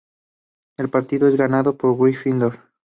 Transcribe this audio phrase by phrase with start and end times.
[0.79, 2.59] El partido es ganado por Gryffindor.